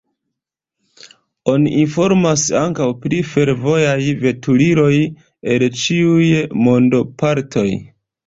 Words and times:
Oni 1.51 1.73
informas 1.81 2.45
ankaŭ 2.61 2.87
pri 3.03 3.19
fervojaj 3.35 3.99
veturiloj 4.23 4.89
el 5.57 5.67
ĉiuj 5.83 6.27
mondopartoj. 6.69 7.69